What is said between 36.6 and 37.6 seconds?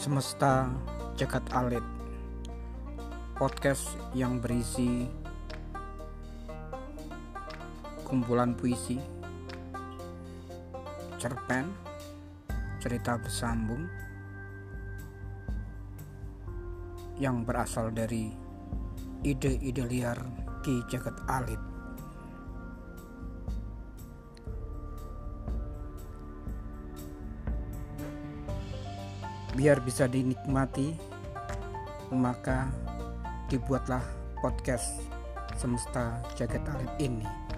alit ini